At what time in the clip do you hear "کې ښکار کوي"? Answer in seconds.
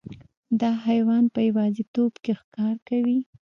2.23-3.19